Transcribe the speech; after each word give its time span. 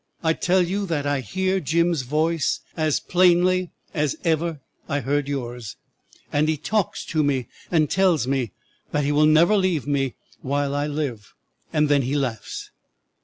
I 0.23 0.33
tell 0.33 0.63
you 0.63 0.87
that 0.87 1.05
I 1.05 1.19
hear 1.19 1.59
Jim's 1.59 2.01
voice 2.01 2.61
as 2.75 2.99
plainly 2.99 3.69
as 3.93 4.15
I 4.25 4.29
ever 4.29 4.59
heard 4.87 5.27
yours, 5.27 5.75
and 6.33 6.47
he 6.49 6.57
talks 6.57 7.05
to 7.05 7.23
me 7.23 7.47
and 7.69 7.87
tells 7.87 8.25
me 8.25 8.51
that 8.93 9.03
he 9.03 9.11
will 9.11 9.27
never 9.27 9.55
leave 9.55 9.85
me 9.85 10.15
while 10.41 10.73
I 10.73 10.87
live, 10.87 11.35
and 11.71 11.87
then 11.87 12.01
he 12.01 12.15
laughs. 12.15 12.71